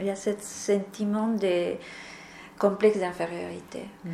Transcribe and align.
il 0.00 0.06
y 0.06 0.10
a 0.10 0.16
ce 0.16 0.30
sentiment 0.40 1.28
de 1.28 1.74
complexe 2.58 2.98
d'infériorité. 2.98 3.84
Mm. 4.04 4.10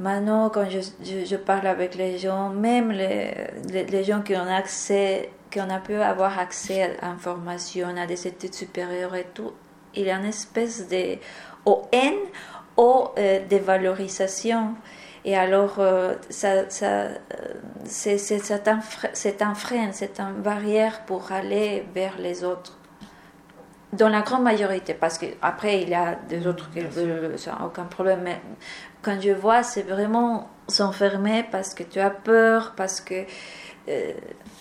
Maintenant, 0.00 0.48
quand 0.48 0.68
je, 0.70 0.80
je, 1.04 1.24
je 1.26 1.36
parle 1.36 1.66
avec 1.66 1.94
les 1.94 2.16
gens, 2.18 2.48
même 2.48 2.90
les, 2.90 3.34
les, 3.68 3.84
les 3.84 4.04
gens 4.04 4.22
qui 4.22 4.34
ont 4.34 4.50
accès, 4.50 5.30
qui 5.50 5.60
ont 5.60 5.68
a 5.68 5.78
pu 5.78 5.94
avoir 5.94 6.38
accès 6.38 6.82
à 6.82 7.08
l'information, 7.08 7.88
à 7.96 8.06
des 8.06 8.26
études 8.26 8.54
supérieures 8.54 9.14
et 9.14 9.26
tout, 9.34 9.52
il 9.94 10.04
y 10.04 10.10
a 10.10 10.16
une 10.16 10.26
espèce 10.26 10.88
de 10.88 11.18
ou 11.66 11.82
haine 11.92 12.14
ou 12.76 13.08
euh, 13.18 13.46
de 13.46 13.56
valorisation. 13.56 14.74
Et 15.24 15.36
alors, 15.36 15.74
euh, 15.78 16.14
ça, 16.30 16.70
ça, 16.70 16.86
euh, 16.86 17.18
c'est 17.84 19.42
un 19.42 19.54
frein, 19.54 19.90
c'est 19.92 20.18
une 20.18 20.40
barrière 20.40 21.04
pour 21.04 21.30
aller 21.30 21.84
vers 21.94 22.16
les 22.18 22.42
autres. 22.42 22.78
Dans 23.92 24.08
la 24.08 24.20
grande 24.22 24.44
majorité, 24.44 24.94
parce 24.94 25.18
qu'après, 25.18 25.82
il 25.82 25.88
y 25.88 25.94
a 25.94 26.14
des 26.14 26.46
autres 26.46 26.70
qui 26.70 26.80
veulent, 26.80 27.36
ça 27.38 27.58
aucun 27.64 27.84
problème, 27.84 28.20
mais 28.22 28.40
quand 29.02 29.20
je 29.20 29.32
vois, 29.32 29.64
c'est 29.64 29.82
vraiment 29.82 30.48
s'enfermer 30.68 31.44
parce 31.50 31.74
que 31.74 31.82
tu 31.82 31.98
as 31.98 32.10
peur, 32.10 32.74
parce 32.76 33.00
que. 33.00 33.24
euh, 33.88 34.12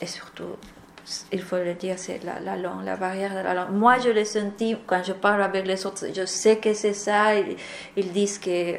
et 0.02 0.08
surtout, 0.08 0.56
il 1.32 1.42
faut 1.42 1.58
le 1.58 1.74
dire, 1.76 1.96
c'est 1.98 2.24
la, 2.24 2.40
la 2.40 2.56
langue, 2.58 2.84
la 2.84 2.96
barrière 2.96 3.32
de 3.36 3.44
la 3.44 3.54
langue. 3.54 3.72
Moi, 3.72 4.00
je 4.00 4.10
l'ai 4.10 4.26
senti 4.26 4.76
quand 4.88 5.04
je 5.04 5.14
parle 5.14 5.44
avec 5.44 5.66
les 5.68 5.86
autres, 5.86 6.06
je 6.14 6.26
sais 6.26 6.58
que 6.58 6.74
c'est 6.74 6.94
ça. 6.94 7.36
Ils, 7.36 7.56
ils 7.98 8.12
disent 8.12 8.40
que 8.40 8.78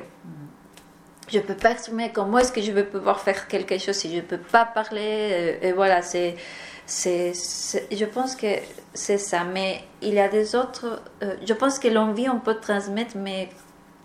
je 1.32 1.38
peux 1.40 1.54
pas 1.54 1.72
exprimer 1.72 2.10
comment 2.12 2.38
est-ce 2.38 2.52
que 2.52 2.60
je 2.62 2.72
vais 2.72 2.84
pouvoir 2.84 3.20
faire 3.20 3.46
quelque 3.48 3.78
chose 3.78 3.96
si 3.96 4.10
je 4.10 4.16
ne 4.16 4.20
peux 4.22 4.38
pas 4.38 4.64
parler. 4.64 5.30
euh, 5.32 5.58
Et 5.68 5.72
voilà, 5.72 6.02
c'est, 6.02 6.34
c'est, 6.86 7.32
je 7.90 8.04
pense 8.04 8.34
que 8.36 8.46
c'est 8.94 9.18
ça. 9.18 9.44
Mais 9.44 9.82
il 10.02 10.14
y 10.14 10.20
a 10.20 10.28
des 10.28 10.54
autres. 10.56 11.02
euh, 11.22 11.36
je 11.46 11.52
pense 11.54 11.78
que 11.78 11.88
l'envie, 11.88 12.28
on 12.28 12.40
peut 12.40 12.56
transmettre, 12.56 13.16
mais 13.16 13.48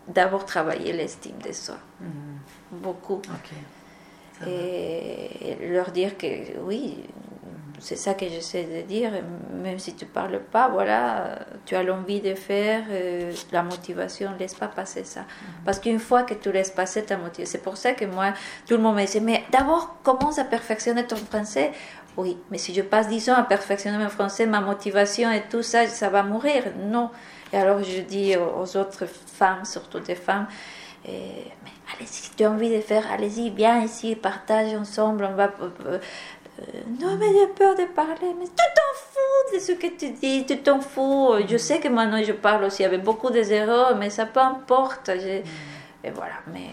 d'abord 0.08 0.46
travailler 0.46 0.94
l'estime 0.94 1.38
de 1.48 1.52
soi. 1.52 1.78
Mhm. 2.00 2.80
Beaucoup. 2.82 3.16
Ok. 3.16 3.52
Ça 4.40 4.46
va. 4.46 4.52
Et 4.52 5.58
leur 5.70 5.92
dire 5.92 6.18
que 6.18 6.28
oui, 6.62 6.98
c'est 7.80 7.96
ça 7.96 8.14
que 8.14 8.28
j'essaie 8.28 8.64
de 8.64 8.88
dire, 8.88 9.12
même 9.52 9.80
si 9.80 9.96
tu 9.96 10.06
parles 10.06 10.40
pas, 10.40 10.70
voilà, 10.70 11.40
tu 11.66 11.76
as 11.76 11.84
l'envie 11.84 12.22
de 12.22 12.34
faire, 12.34 12.84
euh, 12.90 13.32
la 13.52 13.64
motivation, 13.64 14.32
laisse 14.40 14.56
pas 14.56 14.68
passer 14.68 15.04
ça. 15.04 15.26
Parce 15.66 15.80
qu'une 15.80 16.00
fois 16.00 16.24
que 16.24 16.34
tu 16.34 16.52
laisses 16.52 16.72
passer 16.72 17.04
ta 17.04 17.18
motivation, 17.18 17.52
c'est 17.52 17.64
pour 17.64 17.78
ça 17.78 17.94
que 17.94 18.06
moi, 18.06 18.34
tout 18.68 18.76
le 18.76 18.82
monde 18.82 18.96
me 18.96 19.06
dit, 19.06 19.20
mais 19.20 19.44
d'abord, 19.52 19.98
commence 20.04 20.40
à 20.40 20.46
perfectionner 20.46 21.06
ton 21.06 21.18
français. 21.18 21.72
Oui, 22.18 22.38
mais 22.50 22.58
si 22.58 22.74
je 22.74 22.82
passe 22.82 23.10
10 23.10 23.30
ans 23.32 23.36
à 23.36 23.44
perfectionner 23.44 23.98
mon 23.98 24.10
français, 24.10 24.46
ma 24.46 24.62
motivation 24.62 25.32
et 25.32 25.44
tout 25.50 25.64
ça, 25.64 25.86
ça 25.88 26.10
va 26.10 26.24
mourir. 26.24 26.64
Non. 26.78 27.12
Et 27.52 27.58
alors 27.58 27.84
je 27.84 28.02
dis 28.02 28.36
aux 28.38 28.78
autres 28.78 29.06
femmes, 29.06 29.66
surtout 29.66 30.00
des 30.00 30.16
femmes, 30.16 30.48
et, 31.08 31.52
mais 31.64 31.72
allez-y, 31.94 32.08
si 32.08 32.32
tu 32.36 32.44
as 32.44 32.50
envie 32.52 32.76
de 32.76 32.82
faire, 32.82 33.04
allez-y, 33.12 33.52
viens 33.52 33.84
ici, 33.84 34.16
partage 34.16 34.74
ensemble, 34.74 35.28
on 35.30 35.36
va... 35.36 35.52
euh, 36.60 36.64
euh, 36.76 36.82
non, 37.02 37.16
mais 37.18 37.28
j'ai 37.34 37.48
peur 37.48 37.76
de 37.76 37.86
parler, 37.86 38.34
mais 38.40 38.46
tu 38.46 38.56
t'en 38.56 38.94
fous 38.96 39.56
de 39.56 39.60
ce 39.60 39.72
que 39.74 39.88
tu 39.98 40.12
dis, 40.12 40.46
tu 40.46 40.58
t'en 40.60 40.80
fous. 40.82 41.34
Je 41.48 41.58
sais 41.58 41.80
que 41.80 41.88
maintenant 41.88 42.24
je 42.24 42.32
parle 42.34 42.64
aussi 42.66 42.84
avec 42.84 43.04
beaucoup 43.04 43.30
des 43.30 43.52
erreurs, 43.54 43.96
mais 43.98 44.10
ça 44.10 44.26
peu 44.26 44.40
importe. 44.40 45.12
j'ai- 45.20 45.44
Et 46.04 46.12
voilà, 46.12 46.36
mais 46.54 46.70